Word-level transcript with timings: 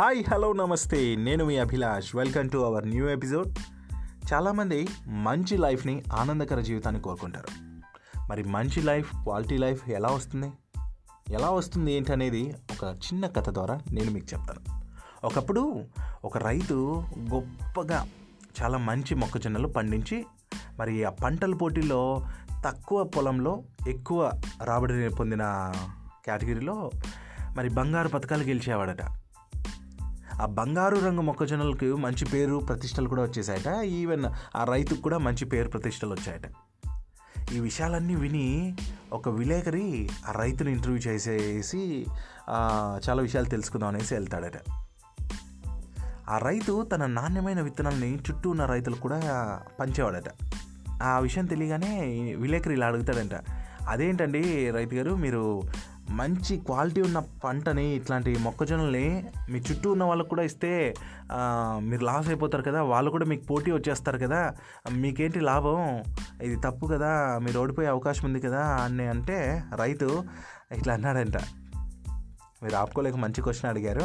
Hi 0.00 0.24
hello 0.30 0.52
నమస్తే. 0.52 1.16
నేను 1.16 1.44
మీ 1.44 1.56
Abhilash. 1.56 2.16
Welcome 2.16 2.50
to 2.50 2.58
our 2.58 2.88
new 2.88 3.08
episode 3.08 3.54
చాలామంది 4.32 4.88
మంచి 5.06 5.56
లైఫ్ని 5.56 6.02
ఆనందకర 6.12 6.60
జీవితాన్ని 6.60 7.02
కోరుకుంటారు. 7.02 7.48
మరి 8.30 8.42
మంచి 8.42 8.82
లైఫ్ 8.82 9.12
క్వాలిటీ 9.16 9.56
లైఫ్ 9.56 9.90
ఎలా 9.90 10.08
వస్తుంది? 10.08 10.52
ఎలా 11.28 11.50
వస్తుంది 11.50 11.92
ఏంటనేది 11.92 12.54
ఒక 12.72 12.84
చిన్న 12.84 13.26
కథ 13.26 13.48
ద్వారా 13.48 13.80
నేను 13.90 14.10
మీకు 14.10 14.26
చెప్తాను. 14.34 14.82
ఒకప్పుడు 15.26 15.84
ఒక 16.24 16.38
రైతు 16.38 17.04
గొప్పగా 17.34 18.08
చాలా 18.62 18.78
మంచి 18.78 19.14
మొక్కజొన్నలు 19.14 19.68
పండించి 19.68 20.26
మరి 20.78 21.04
ఆ 21.04 21.10
పంటల 21.10 21.54
పోటీలో 21.54 22.26
తక్కువ 22.66 23.04
పొలంలో 23.04 23.62
ఎక్కువ 23.88 24.32
రాబడి 24.64 25.08
పొందిన 25.08 25.72
కేటగిరీలో 26.26 26.90
మరి 27.56 27.70
బంగారు 27.70 28.08
పథకాలు 28.08 28.44
గెలిచేవాడట. 28.44 29.27
ఆ 30.42 30.46
బంగారు 30.46 30.96
రంగు 30.96 31.20
మొక్కజొన్నలకు 31.20 31.96
మంచి 31.96 32.24
పేరు 32.24 32.56
ప్రతిష్టలు 32.56 33.08
కూడా 33.08 33.22
వచ్చేసాయట. 33.22 33.84
ఈవెన్ 33.84 34.24
ఆ 34.56 34.64
రైతుకు 34.64 35.00
కూడా 35.00 35.18
మంచి 35.18 35.44
పేరు 35.44 35.68
ప్రతిష్టలు 35.68 36.10
వచ్చాయట. 36.10 36.50
ఈ 37.52 37.60
విషయాలన్నీ 37.60 38.14
విని 38.14 38.76
ఒక 39.12 39.28
విలేకరి 39.28 40.08
ఆ 40.28 40.32
రైతుని 40.32 40.72
ఇంటర్వ్యూ 40.72 40.98
చేసేసి 40.98 42.06
చాలా 43.08 43.22
విషయాలు 43.22 43.46
తెలుసుకుందాం 43.46 43.88
అనేసి 43.88 44.14
వెళ్తాడట. 44.14 44.52
ఆ 46.28 46.38
రైతు 46.38 46.82
తన 46.82 47.06
నాణ్యమైన 47.06 47.60
విత్తనాలని 47.60 48.16
చుట్టూ 48.16 48.50
ఉన్న 48.50 48.66
రైతులు 48.66 48.94
కూడా 48.94 49.20
పంచేవాడట. 49.80 50.24
ఆ 51.02 51.18
విషయం 51.18 51.46
తెలియగానే 51.46 52.00
విలేకరి 52.34 52.74
ఇలా 52.74 52.86
అడుగుతాడంట. 52.86 53.30
అదేంటండి 53.88 54.70
రైతు 54.70 54.94
గారు 54.94 55.16
మీరు 55.16 55.62
మంచి 56.10 56.56
క్వాలిటీ 56.56 57.02
ఉన్న 57.02 57.18
పంటని 57.18 57.96
ఇట్లాంటి 57.96 58.38
మొక్కజొన్నల్ని 58.38 59.24
మీ 59.50 59.58
చుట్టూ 59.58 59.92
ఉన్న 59.92 60.04
వాళ్ళకు 60.04 60.28
కూడా 60.28 60.42
ఇస్తే 60.42 60.94
మీరు 61.78 62.04
లాస్ 62.04 62.28
అయిపోతారు 62.28 62.62
కదా 62.62 62.82
వాళ్ళు 62.82 63.10
కూడా 63.10 63.24
మీకు 63.24 63.44
పోటీ 63.44 63.72
వచ్చేస్తారు 63.72 64.18
కదా 64.18 64.54
మీకేంటి 64.92 65.40
లాభం? 65.40 66.04
ఇది 66.42 66.56
తప్పు 66.56 66.86
కదా 66.86 67.38
మీరు 67.38 67.60
ఓడిపోయే 67.60 67.88
అవకాశం 67.88 68.26
ఉంది 68.26 68.40
కదా 68.40 68.66
అని 68.66 69.08
అంటే 69.08 69.64
రైతు 69.76 70.24
ఇట్లా 70.72 70.94
అన్నాడంట. 70.94 71.36
మీరు 72.62 72.76
ఆపుకోలేక 72.76 73.16
మంచి 73.16 73.42
క్వశ్చన్ 73.42 73.70
అడిగారు. 73.70 74.02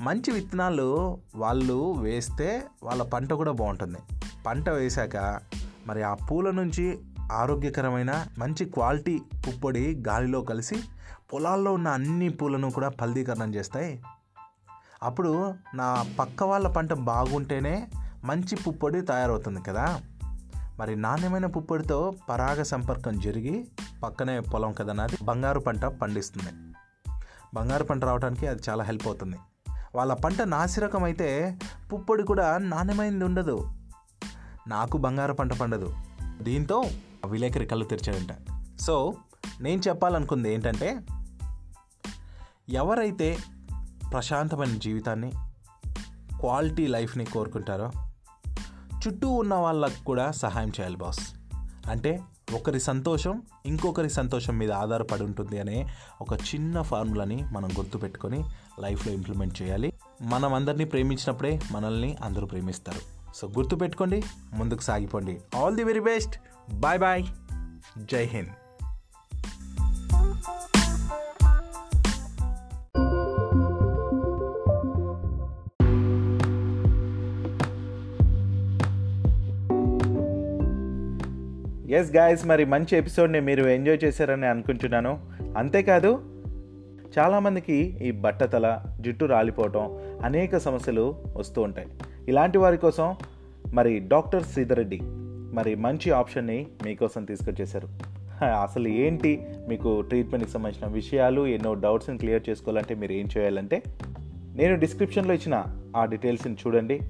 మంచి 0.00 0.30
విత్తనాలు 0.30 1.18
వాళ్ళు 1.34 1.92
వేస్తే 1.92 2.62
వాళ్ళ 2.82 3.02
పంట 3.02 3.32
కూడా 3.32 3.52
బాగుంటుంది. 3.52 3.98
పంట 4.46 4.68
వేశాక 4.68 5.40
మరి 5.86 6.02
ఆ 6.02 6.14
పూల 6.14 6.50
నుంచి 6.50 6.98
ఆరోగ్యకరమైన 7.32 8.26
మంచి 8.38 8.64
క్వాలిటీ 8.64 9.22
పుప్పొడి 9.48 10.02
గాలిలో 10.08 10.40
కలిసి 10.40 10.76
పొలాల్లో 11.32 11.72
ఉన్న 11.72 11.88
అన్ని 11.88 12.28
పూలను 12.28 12.70
కూడా 12.70 12.88
ఫలదీకరణం 12.88 13.54
చేస్తాయి. 13.54 14.02
అప్పుడు 15.02 15.54
నా 15.74 16.14
పక్క 16.18 16.42
వాళ్ళ 16.42 16.68
పంట 16.68 16.92
బాగుంటేనే 16.92 17.88
మంచి 18.24 18.56
పుప్పొడి 18.56 19.00
తయారవుతుంది 19.00 19.62
కదా. 19.62 20.00
మరి 20.78 20.96
నాణ్యమైన 20.96 21.46
పుప్పొడితో 21.46 22.14
పరాగ 22.28 22.62
సంపర్కం 22.62 23.20
జరిగి 23.20 23.68
పక్కనే 24.02 24.40
పొలం 24.40 24.72
కదా 24.72 24.92
నాది 24.92 25.16
బంగారు 25.22 25.60
పంట 25.60 25.84
పండిస్తుంది. 25.84 26.74
బంగారు 27.54 27.84
పంట 27.84 28.04
రావడానికి 28.04 28.46
అది 28.46 28.62
చాలా 28.68 28.84
హెల్ప్ 28.84 29.06
అవుతుంది. 29.06 29.36
వాళ్ళ 29.94 30.14
పంట 30.14 30.42
నాసిరకం 30.42 31.04
అయితే 31.04 31.58
పుప్పొడి 31.92 32.22
కూడా 32.22 32.58
నాణ్యమైనది 32.58 33.24
ఉండదు. 33.24 33.70
నాకు 34.68 34.98
బంగారు 34.98 35.32
పంట 35.32 35.54
పండదు. 35.54 35.94
దీంతో 36.42 36.84
విలేకరి 37.26 37.66
కళ్ళు 37.66 37.84
తెరిచాడంట. 37.84 38.28
సో 38.80 39.14
నేను 39.60 39.80
చెప్పాలనుకుంది 39.88 40.54
ఏంటంటే 40.54 41.00
ఎవరైతే 42.68 43.38
ప్రశాంతమైన 44.12 44.78
జీవితాన్ని 44.78 45.30
క్వాలిటీ 46.40 46.86
లైఫ్ని 46.86 47.24
కోరుకుంటారో 47.24 47.90
చుట్టూ 48.98 49.28
ఉన్న 49.28 49.54
వాళ్ళకు 49.54 50.04
కూడా 50.04 50.30
సహాయం 50.30 50.68
చేయాలి 50.68 50.96
బాస్. 50.96 51.34
అంటే 51.90 52.20
ఒకరి 52.54 52.80
సంతోషం 52.80 53.42
ఇంకొకరి 53.66 54.10
సంతోషం 54.10 54.58
మీద 54.58 54.72
ఆధారపడి 54.72 55.22
ఉంటుంది 55.22 55.58
అనే 55.58 55.86
ఒక 56.20 56.32
చిన్న 56.32 56.82
ఫార్ములాని 56.82 57.44
మనం 57.52 57.68
గుర్తుపెట్టుకొని 57.78 58.44
లైఫ్లో 58.80 59.12
ఇంప్లిమెంట్ 59.12 59.62
చేయాలి. 59.62 59.92
మనం 60.22 60.54
అందరినీ 60.54 60.84
ప్రేమించినప్పుడే 60.84 61.60
మనల్ని 61.72 62.16
అందరూ 62.24 62.46
ప్రేమిస్తారు. 62.46 63.17
సో 63.34 63.48
గుర్తుపెట్టుకోండి 63.48 64.22
ముందుకు 64.54 64.80
సాగిపోండి. 64.80 65.40
All 65.56 65.76
the 65.76 65.84
very 65.84 66.00
best 66.00 66.36
bye 66.74 66.98
bye 66.98 67.24
జై 68.12 68.24
హింద్ 68.24 68.48
ఎస్ 81.90 82.12
గాయస్ 82.12 82.46
మరి 82.46 82.64
మంచి 82.64 82.96
ఎపిసోడ్ని 82.96 83.40
మీరు 83.40 83.64
ఎంజాయ్ 83.68 83.98
చేశారని 84.04 84.46
అనుకుంటున్నాను. 84.46 85.20
అంతేకాదు 85.56 86.20
చాలామందికి 87.18 87.74
ఈ 88.02 88.10
బట్టతల 88.10 88.80
జుట్టు 89.00 89.24
రాలిపోవటం 89.24 89.98
అనేక 90.24 90.56
సమస్యలు 90.56 91.24
వస్తూ 91.36 91.62
ఉంటాయి. 91.62 91.88
ఇలాంటి 92.28 92.58
వారి 92.58 92.76
కోసం 92.76 93.16
మరి 93.74 93.98
డాక్టర్ 93.98 94.42
శ్రీధరెడ్డి 94.42 94.98
మరి 95.54 95.74
మంచి 95.74 96.10
ఆప్షన్ని 96.10 96.66
మీకోసం 96.84 97.24
తీసుకొచ్చేశారు. 97.24 97.88
అసలు 98.44 98.88
ఏంటి 98.88 99.46
మీకు 99.68 100.00
ట్రీట్మెంట్కి 100.00 100.50
సంబంధించిన 100.50 100.92
విషయాలు 100.92 101.46
ఎన్నో 101.46 101.74
డౌట్స్ని 101.74 102.18
క్లియర్ 102.18 102.48
చేసుకోవాలంటే 102.48 102.94
మీరు 102.94 103.12
ఏం 103.12 103.28
చేయాలంటే 103.38 103.82
నేను 104.56 104.76
డిస్క్రిప్షన్లో 104.76 105.34
ఇచ్చిన 105.34 105.64
ఆ 105.96 106.04
డీటెయిల్స్ని 106.04 106.56
చూడండి. 106.66 107.00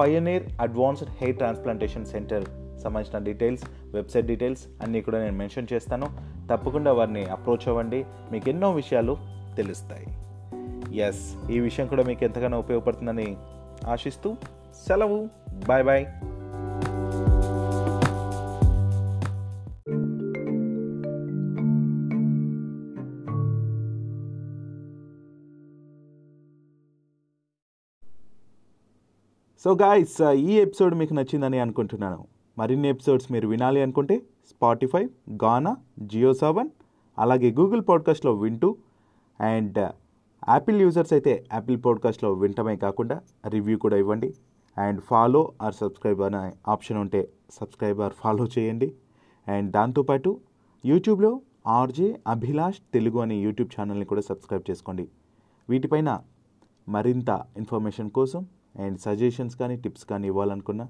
Pioneer 0.00 0.42
advanced 0.60 1.08
hair 1.20 1.36
transplantation 1.36 2.06
centre 2.06 2.44
సంబంధించిన 2.82 3.24
డీటెయిల్స్ 3.24 3.64
వెబ్సైట్ 3.94 4.26
డీటెయిల్స్ 4.26 4.64
అన్నీ 4.82 5.00
కూడా 5.00 5.18
నేను 5.24 5.36
మెన్షన్ 5.36 5.66
చేస్తాను. 5.72 6.06
తప్పకుండా 6.50 6.92
వారిని 6.92 7.24
అప్రోచ్ 7.24 7.68
అవ్వండి. 7.68 8.04
మీకు 8.32 8.48
ఎన్నో 8.48 8.72
విషయాలు 8.72 9.16
తెలుస్తాయి. 9.56 10.06
ఎస్ 10.98 11.50
ఈ 11.50 11.60
విషయం 11.60 11.86
కూడా 11.86 12.02
మీకు 12.02 12.24
ఎంతగానో 12.24 12.58
ఉపయోగపడుతుందని 12.58 13.36
ఆశిస్తూ 13.86 14.36
సెలవు. 14.74 15.28
Bye 15.68 15.84
bye. 15.84 16.06
So 29.64 29.72
guys 29.72 30.22
uh, 30.22 30.30
ఈ 30.30 30.52
ఎపిసోడ్ 30.58 30.94
మీకు 30.94 31.14
నచ్చిందని 31.14 31.58
అనుకుంటున్నాను. 31.58 32.24
మరిన్ని 32.58 32.88
ఎపిసోడ్స్ 32.88 33.32
మీరు 33.32 33.48
వినాలి 33.48 33.82
అనుకుంటే 33.82 34.18
స్పాటిఫై 34.46 35.04
గానా 35.44 35.76
జియో 36.02 36.34
సెవెన్ 36.34 36.68
అలాగే 37.18 37.50
గూగుల్ 37.50 37.82
పాడ్కాస్ట్లో 37.88 38.34
వింటూ 38.34 38.76
అండ్ 39.40 39.78
యాపిల్ 40.48 40.80
యూజర్స్ 40.80 41.12
అయితే 41.12 41.44
యాపిల్ 41.52 41.78
పాడ్కాస్ట్లో 41.84 42.32
వింటమే 42.32 42.76
కాకుండా 42.76 43.20
రివ్యూ 43.48 43.78
కూడా 43.78 43.96
ఇవ్వండి. 43.96 44.34
అండ్ 44.76 45.00
ఫాలో 45.00 45.52
ఆర్ 45.62 45.74
సబ్స్క్రైబ్ 45.74 46.20
అనే 46.26 46.42
ఆప్షన్ 46.74 46.98
ఉంటే 46.98 47.20
సబ్స్క్రైబ్ 47.58 48.00
ఆర్ 48.06 48.12
ఫాలో 48.12 48.44
చేయండి. 48.58 48.88
అండ్ 49.46 49.70
దాంతోపాటు 49.70 50.40
యూట్యూబ్లో 50.84 51.32
ఆర్జే 51.78 52.20
అభిలాష్ 52.26 52.80
తెలుగు 52.94 53.18
అనే 53.18 53.36
యూట్యూబ్ 53.46 53.70
ఛానల్ని 53.74 54.04
కూడా 54.04 54.22
సబ్స్క్రైబ్ 54.28 54.64
చేసుకోండి. 54.70 55.04
వీటిపైన 55.68 56.10
మరింత 56.88 57.30
ఇన్ఫర్మేషన్ 57.56 58.10
కోసం 58.10 58.42
అండ్ 58.84 58.98
సజెషన్స్ 59.00 59.56
కానీ 59.56 59.76
టిప్స్ 59.76 60.04
కానీ 60.04 60.26
ఇవ్వాలనుకున్నా 60.26 60.86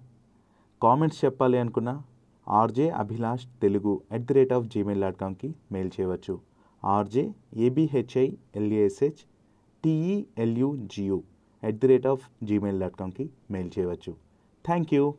కామెంట్స్ 0.83 1.25
చెప్పాలి 1.25 1.59
అనుకున్నా 1.59 1.95
RJ 2.47 2.89
Abhilash 3.03 3.47
Telugu 3.63 4.03
at 4.13 4.25
the 4.29 4.35
rate 4.35 4.53
of 4.53 4.67
Gmail 4.67 5.03
dot 5.05 5.19
కామ్కి 5.23 5.49
mail 5.73 5.91
చేయవచ్చు. 5.97 6.35
RJ 6.85 7.25
A B H I 7.67 8.27
L A S H 8.57 9.21
T E L U G U 9.85 11.19
at 11.65 11.79
the 11.79 11.87
rate 11.87 12.07
of 12.07 12.23
Gmail 12.45 12.81
dot 12.81 12.97
కామ్కి 12.97 13.31
mail 13.51 13.71
చేయవచ్చు. 13.79 14.13
Thank 14.65 14.95
you 14.95 15.15